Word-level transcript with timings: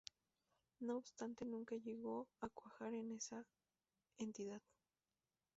No 0.79 0.97
obstante, 0.97 1.45
nunca 1.45 1.75
llegó 1.75 2.27
a 2.39 2.49
cuajar 2.49 2.95
en 2.95 3.11
esa 3.11 3.45
entidad. 4.17 4.63